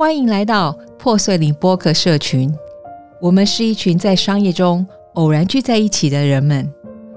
[0.00, 2.50] 欢迎来到破碎林播客社群。
[3.20, 6.66] 我们是一群在商业中偶然聚在一起的人们，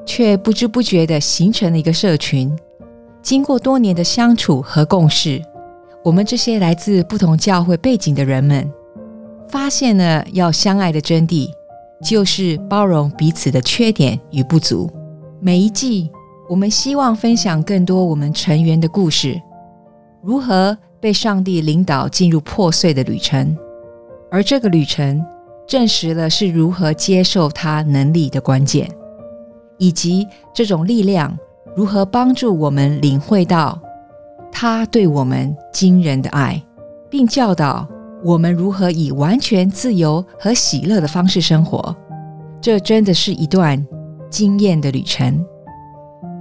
[0.05, 2.53] 却不知不觉的形成了一个社群。
[3.21, 5.41] 经过多年的相处和共事，
[6.03, 8.69] 我们这些来自不同教会背景的人们，
[9.47, 11.47] 发现了要相爱的真谛，
[12.03, 14.91] 就是包容彼此的缺点与不足。
[15.39, 16.11] 每一季，
[16.49, 19.41] 我们希望分享更多我们成员的故事，
[20.21, 20.77] 如何。
[21.03, 23.57] 被上帝领导进入破碎的旅程，
[24.31, 25.21] 而这个旅程
[25.67, 28.89] 证实了是如何接受他能力的关键，
[29.77, 31.37] 以及这种力量
[31.75, 33.77] 如何帮助我们领会到
[34.49, 36.63] 他对我们惊人的爱，
[37.09, 37.85] 并教导
[38.23, 41.93] 我们如何以完全自由和喜乐的方式生活。
[42.61, 43.85] 这真的是一段
[44.29, 45.45] 惊艳的旅程。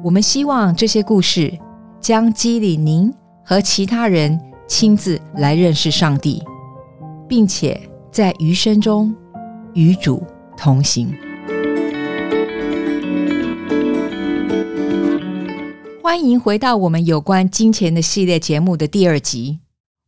[0.05, 1.53] 我们希望这些故事
[2.01, 3.13] 将激励您
[3.45, 4.41] 和其他人。
[4.75, 6.43] 亲自来认识上帝，
[7.29, 7.79] 并且
[8.11, 9.15] 在余生中
[9.75, 11.15] 与主同行。
[16.03, 19.61] 欢迎回到我们有关金钱的系列节目的第二集。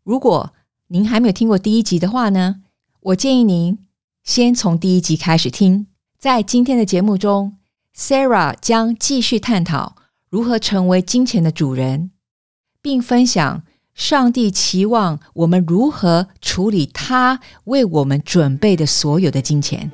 [0.02, 0.54] 如果
[0.88, 2.62] 您还没有听过第一集的话呢，
[3.00, 3.78] 我建议您
[4.22, 5.88] 先从第一集开始听。
[6.18, 7.58] 在今天的节目中
[7.94, 9.96] ，Sarah 将继续探讨
[10.30, 12.12] 如何成为金钱的主人，
[12.80, 13.62] 并分享。
[13.94, 19.90] 上帝期望我们如何处理他为我们准备的所有的金钱。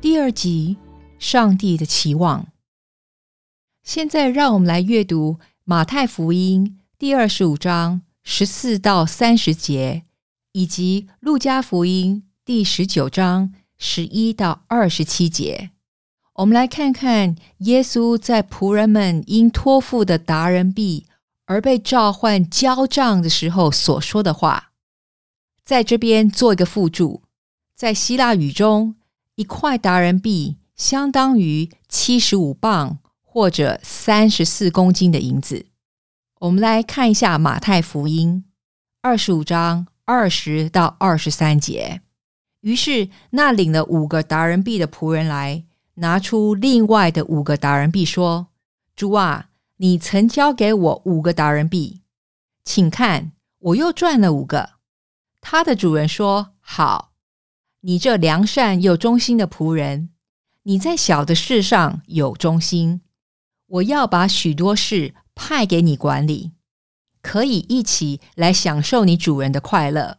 [0.00, 0.78] 第二集，
[1.18, 2.48] 上帝的期望。
[3.82, 10.04] 现在，让我们来阅读马太福音第二十五章十四到三十节，
[10.52, 15.70] 以及路加福音第十九章十一到二十七节。
[16.38, 21.04] 我们来看看耶稣在仆人们因托付的达人币
[21.46, 24.70] 而被召唤交账的时候所说的话。
[25.64, 27.22] 在这边做一个附注，
[27.74, 28.94] 在希腊语中，
[29.34, 35.66] 一块达人币相当于七十五磅或者三十四公斤的银子。
[36.38, 38.44] 我们来看一下马太福音
[39.02, 42.00] 二十五章二十到二十三节。
[42.60, 45.64] 于是那领了五个达人币的仆人来。
[46.00, 48.48] 拿出另外的五个达人币，说
[48.94, 52.02] ：“主啊，你曾交给我五个达人币，
[52.64, 54.70] 请看，我又赚了五个。”
[55.42, 57.12] 他的主人说：“好，
[57.80, 60.10] 你这良善又忠心的仆人，
[60.62, 63.00] 你在小的事上有忠心，
[63.66, 66.52] 我要把许多事派给你管理，
[67.20, 70.18] 可以一起来享受你主人的快乐。”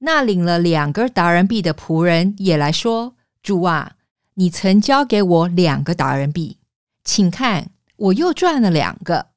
[0.00, 3.92] 那领了两个达人币的仆人也来说：“主啊。”
[4.38, 6.58] 你曾交给我两个达人币，
[7.02, 9.28] 请看，我又赚了两个。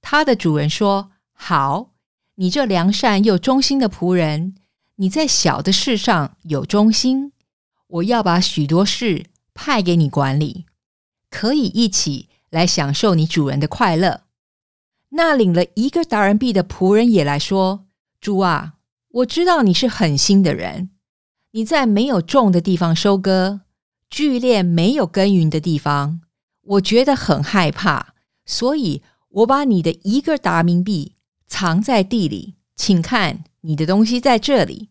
[0.00, 1.90] 他的主人说：“好，
[2.36, 4.54] 你这良善又忠心的仆人，
[4.96, 7.32] 你在小的事上有忠心，
[7.88, 10.64] 我要把许多事派给你管理，
[11.28, 14.22] 可以一起来享受你主人的快乐。”
[15.14, 17.84] 那领了一个达人币的仆人也来说
[18.18, 18.76] ：“主啊，
[19.10, 20.88] 我知道你是狠心的人，
[21.50, 23.60] 你在没有种的地方收割。”
[24.12, 26.20] 聚炼没有耕耘的地方，
[26.60, 28.08] 我觉得很害怕，
[28.44, 31.14] 所以我把你的一个达明币
[31.46, 34.90] 藏在地里，请看你的东西在这里。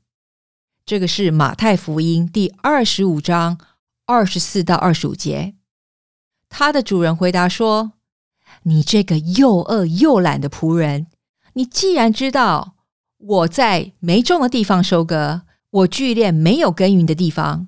[0.84, 3.60] 这个是马太福音第二十五章
[4.08, 5.54] 二十四到二十五节。
[6.50, 7.92] 他的主人回答说
[8.64, 11.06] ：“你这个又饿又懒的仆人，
[11.54, 12.74] 你既然知道
[13.18, 17.68] 我在没种的地方收割，我聚炼没有耕耘的地方。”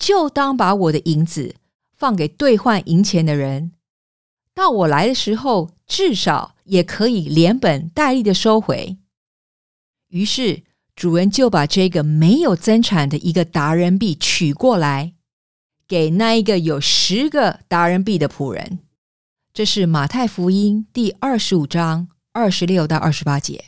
[0.00, 1.54] 就当把我的银子
[1.94, 3.72] 放给兑换银钱的人，
[4.54, 8.96] 到我来的时候，至少也可以连本带利的收回。
[10.08, 10.64] 于是
[10.96, 15.12] 主人就把这个没有增产的一个达人币取过来，
[15.86, 18.80] 给那一个有十个达人币的仆人。
[19.52, 23.66] 这是马太福音第二十五章二十六到二十八节。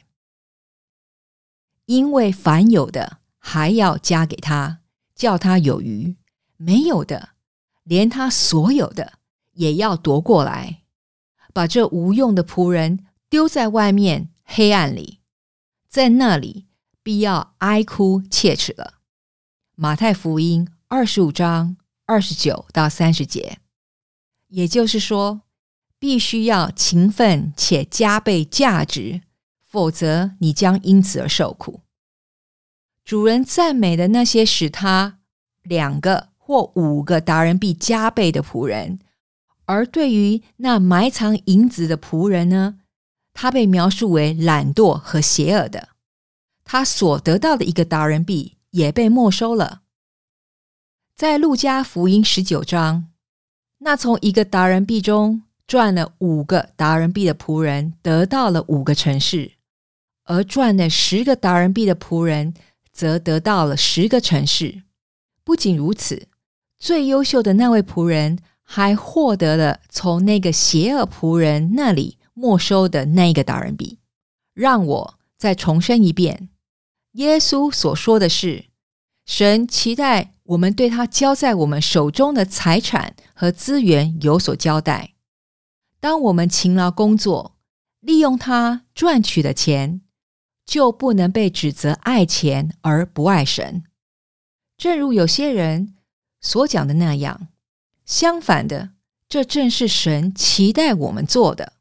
[1.85, 4.79] 因为凡有的还要加给他，
[5.15, 6.17] 叫他有余。
[6.65, 7.31] 没有的，
[7.83, 9.15] 连他所有的
[9.55, 10.83] 也要夺过来，
[11.53, 15.19] 把这无用的仆人丢在外面黑暗里，
[15.89, 16.67] 在那里
[17.03, 19.01] 必要哀哭切齿了。
[19.75, 21.77] 马太福音二十五章
[22.07, 23.59] 二十九到三十节，
[24.47, 25.43] 也就是说，
[25.99, 29.23] 必须要勤奋且加倍价值，
[29.65, 31.81] 否则你将因此而受苦。
[33.05, 35.19] 主人赞美的那些使他
[35.65, 36.32] 两个。
[36.45, 38.99] 或五个达人币加倍的仆人，
[39.65, 42.81] 而对于那埋藏银子的仆人呢，
[43.33, 45.91] 他被描述为懒惰和邪恶的。
[46.65, 49.83] 他所得到的一个达人币也被没收了。
[51.17, 53.09] 在路加福音十九章，
[53.79, 59.53] 那从一个达人币中赚了五个达人币的仆人得到了五个城市，
[60.25, 62.53] 而赚了十个达人币的仆人
[62.93, 64.83] 则得到了十个城市。
[65.45, 66.29] 不仅如此，
[66.83, 74.01] 最优秀的那位仆人还获得了从那个邪恶仆人那里没收的那个达人币。
[74.53, 76.49] 让我再重申一遍，
[77.13, 78.65] 耶稣所说的是：
[79.25, 80.35] 神期待。
[80.47, 85.15] 我们对他交在我们手中的财产和资源有所交代。
[86.01, 87.57] 当我们勤劳工作，
[88.01, 90.03] 利用他赚取的钱，
[90.67, 93.85] 就不能被指责爱钱而不爱神。
[94.77, 95.95] 正如有些人
[96.43, 97.49] 所讲的那样，
[98.05, 98.91] 相反的，
[99.29, 101.75] 这正是神期待我们做的。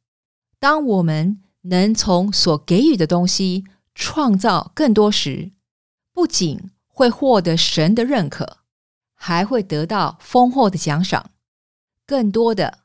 [0.59, 5.51] 当我们能从所给予的东西创造更多时，
[6.13, 8.59] 不仅会获得神的认可，
[9.15, 11.31] 还会得到丰厚的奖赏，
[12.05, 12.79] 更多的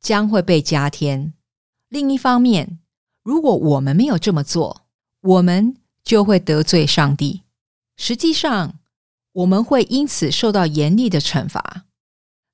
[0.00, 1.34] 将会被加添。
[1.88, 2.78] 另一方面，
[3.22, 4.86] 如果我们没有这么做，
[5.20, 7.42] 我们就会得罪上帝。
[7.96, 8.79] 实际上，
[9.32, 11.84] 我们会因此受到严厉的惩罚。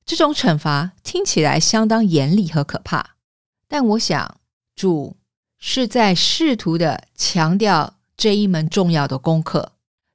[0.05, 3.17] 这种惩罚听起来相当严厉和可怕，
[3.67, 4.39] 但我想
[4.75, 5.17] 主
[5.59, 9.73] 是在试图的强调这一门重要的功课。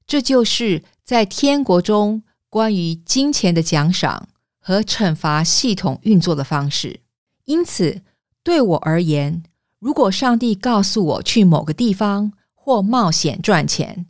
[0.07, 4.29] 这就是在天国中关于金钱的奖赏
[4.59, 7.01] 和惩罚系统运作的方式。
[7.45, 8.01] 因此，
[8.43, 9.43] 对我而言，
[9.79, 14.05] 如果上帝告诉我去某个地方或冒险赚钱，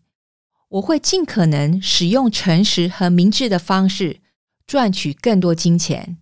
[0.72, 4.22] 我会尽可能使用诚实和明智的方式
[4.66, 6.18] 赚取更多金钱，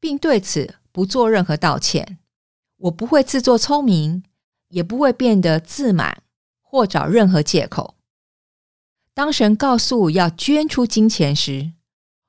[0.00, 2.18] 并对此不做任何道歉。
[2.78, 4.22] 我不会自作聪明，
[4.70, 6.22] 也不会变得自满
[6.62, 7.96] 或找任何借口。
[9.12, 11.72] 当神告诉我要捐出金钱时，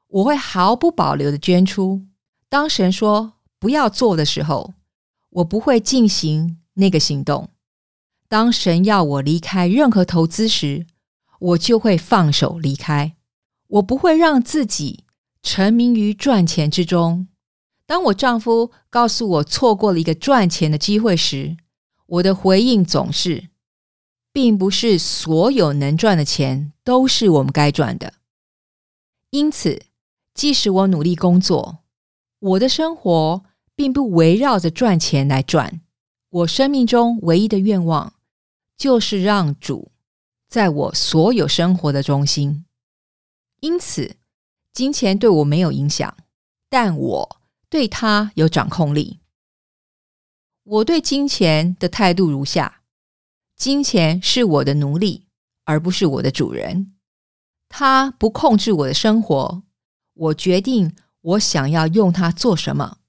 [0.08, 2.06] 我会毫不保留的捐出。
[2.50, 4.74] 当神说不要做的时候，
[5.30, 7.50] 我不会进行那个行动。
[8.28, 10.86] 当神要我离开任何投资时，
[11.40, 13.16] 我就会放手离开。
[13.68, 15.04] 我不会让自己
[15.42, 17.28] 沉迷于赚钱之中。
[17.86, 21.58] 当我丈夫告诉我错过了一个赚钱的机会时，
[22.06, 23.50] 我的回应总是。
[24.34, 28.14] 并不是所有能赚的钱都是我们该赚的，
[29.32, 29.82] 因此，
[30.36, 31.80] 即使我努力工作，
[32.38, 33.44] 我的生活
[33.76, 35.82] 并不围绕着赚钱来赚。
[36.30, 38.14] 我生命中唯一的愿望
[38.78, 39.92] 就是让主
[40.48, 42.66] 在我所有生活的中心。
[43.60, 44.18] 因此，
[44.74, 46.16] 金钱对我没有影响，
[46.70, 49.20] 但我对他有掌控力。
[50.64, 52.82] 我对金钱的态度如下。
[53.56, 55.26] 金钱是我的奴隶，
[55.64, 56.94] 而不是我的主人。
[57.70, 59.64] 他不控制我的生活，
[60.14, 63.00] 我决定我想要用它做什么，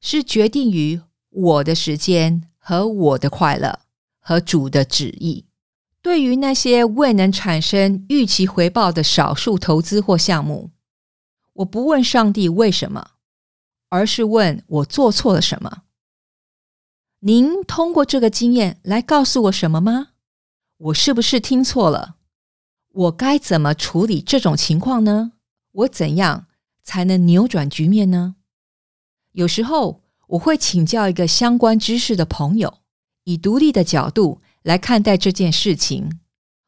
[0.00, 3.80] 是决定于我的时间和我的快乐
[4.20, 5.46] 和主的旨意。
[6.04, 10.70] 对于那些未能产生预期回报的少数投资或项目，
[11.54, 13.12] 我不问上帝为什么，
[13.88, 15.84] 而是问我做错了什么。
[17.20, 20.08] 您通过这个经验来告诉我什么吗？
[20.76, 22.16] 我是不是听错了？
[22.90, 25.32] 我该怎么处理这种情况呢？
[25.72, 26.48] 我怎样
[26.82, 28.36] 才能扭转局面呢？
[29.32, 32.80] 有时候我会请教一个相关知识的朋友，
[33.24, 36.20] 以独立的角度来看待这件事情，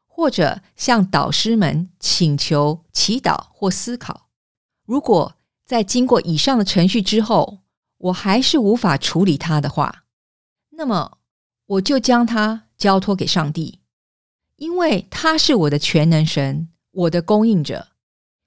[0.07, 4.29] 或者向导师们请求祈祷或思考。
[4.85, 5.35] 如果
[5.65, 7.61] 在经过以上的程序之后，
[7.99, 10.05] 我还是无法处理它的话，
[10.71, 11.19] 那么，
[11.67, 13.81] 我就将它交托给上帝，
[14.57, 17.89] 因为他是我的全能神，我的供应者。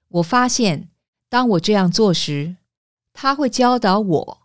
[0.08, 0.88] 我发现，
[1.28, 2.56] 当我这样做时，
[3.12, 4.38] 他会教导我，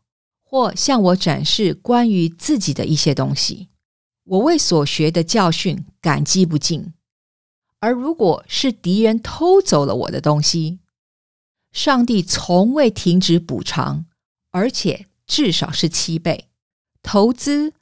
[0.44, 3.70] 或向我展示关于自己的一些东西。
[4.25, 6.94] 我为所学的教训感激不尽。
[7.79, 10.79] 而如果是敌人偷走了我的东西，
[11.72, 14.05] 上帝从未停止补偿，
[14.51, 16.50] 而且至少是七倍。
[17.03, 17.74] 投资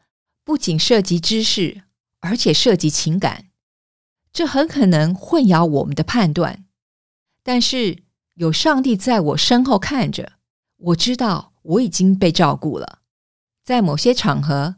[0.43, 1.83] 不仅涉及知识，
[2.19, 3.45] 而且涉及情感，
[4.33, 6.65] 这很可能混淆我们的判断。
[7.41, 10.33] 但是有上帝在我身后看着，
[10.77, 12.99] 我知道我已经被照顾了。
[13.63, 14.75] 在某些场合，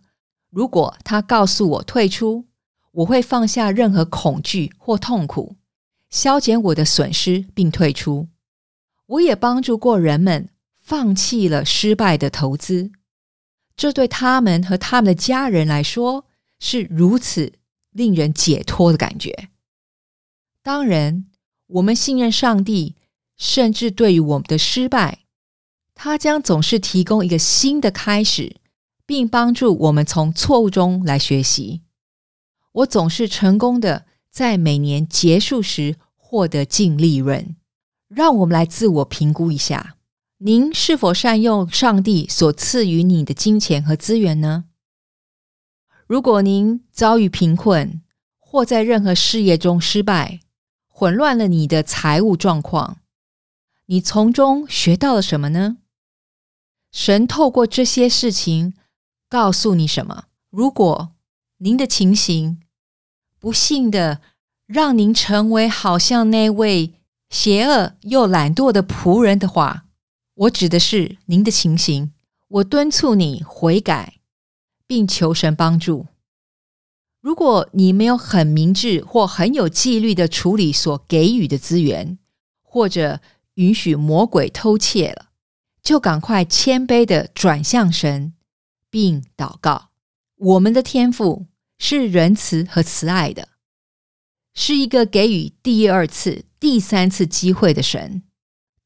[0.55, 2.45] 如果他告诉我退出，
[2.93, 5.57] 我会放下任何恐惧或痛苦，
[6.09, 8.29] 消减我的损失并退出。
[9.05, 10.47] 我也帮助过人们
[10.77, 12.89] 放弃了失败的投资。
[13.75, 16.25] 这对他们和他们的家人来说
[16.61, 17.51] 是如此
[17.91, 19.49] 令人解脱的感觉。
[20.63, 21.25] 当然，
[21.67, 22.95] 我们信任上帝，
[23.35, 25.25] 甚至对于我们的失败，
[25.93, 28.55] 他将总是提供一个新的开始，
[29.05, 31.81] 并帮助我们从错误中来学习。
[32.71, 37.55] 我总是成功的在每年结束时获得净利润。
[38.07, 39.95] 让我们来自我评估一下。
[40.37, 44.65] 您是否善用上帝所赐予你的金钱和资源呢？
[46.05, 48.01] 如果您遭遇贫困，
[48.37, 50.41] 或在任何事业中失败，
[50.87, 52.99] 混乱了你的财务状况，
[53.87, 55.77] 你从中学到了什么呢？
[56.91, 58.73] 神透过这些事情
[59.35, 60.27] 告诉你什么？
[60.49, 61.11] 如果
[61.57, 62.61] 您的情形
[63.37, 64.21] 不幸的
[64.65, 66.93] 让您成为好像那位
[67.29, 69.87] 邪恶又懒惰的仆人的话，
[70.35, 72.13] 我指的是您的情形，
[72.47, 74.19] 我敦促你悔改，
[74.87, 76.07] 并求神帮助。
[77.19, 82.17] 如果你没有很明智或很有纪律的处理所给予的资源，
[82.63, 83.19] 或者
[83.55, 85.31] 允许魔鬼偷窃了，
[85.83, 88.31] 就赶快谦卑的转向神，
[88.95, 89.89] 并祷告。
[90.37, 91.47] 我们的天赋
[91.77, 93.49] 是仁慈和慈爱的，
[94.53, 98.23] 是一个给予第二次、第三次机会的神。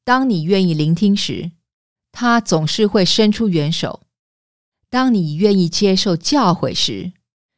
[0.04, 1.51] 当你愿意聆听时，
[2.12, 4.01] 他总是会伸出援手；
[4.89, 7.13] 当你愿意接受教诲时，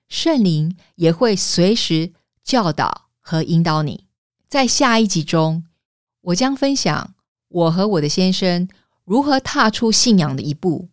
[0.10, 2.12] 圣灵也会随时
[2.43, 4.08] 教导和引导你。
[4.50, 5.63] 在下一集中，
[6.20, 7.15] 我将分享
[7.48, 8.67] 我和我的先生
[9.05, 10.89] 如何踏出信仰的一步，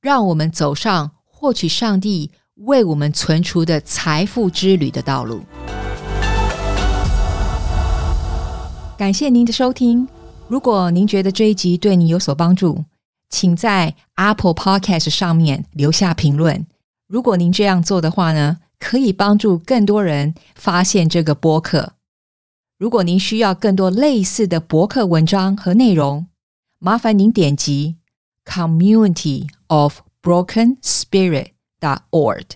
[0.00, 5.42] 让我们走上获取上帝为我们存储的财富之旅的道路。
[8.96, 10.06] 感谢您的收听。
[10.46, 12.84] 如果您觉得这一集对你有所帮助，
[13.28, 16.66] 请在 Apple Podcast 上面留下评论。
[17.08, 21.94] 如果您这样做的话呢，可以帮助更多人发现这个播客。
[22.78, 26.28] 如果您需要更多类似的博客文章和内容，
[26.78, 27.96] 麻烦您点击
[28.47, 32.51] Community of Broken Spirit dot org，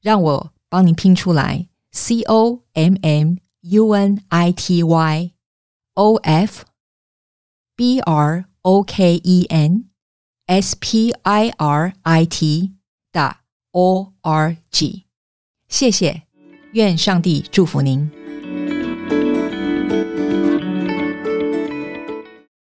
[0.00, 5.32] 让我帮您拼出来：C O M M U N I T Y
[5.94, 9.90] O F。b r o k e n
[10.46, 12.72] s p i r i t
[13.10, 13.38] 的
[13.72, 15.06] o r g，
[15.68, 16.22] 谢谢，
[16.72, 18.17] 愿上帝祝福您。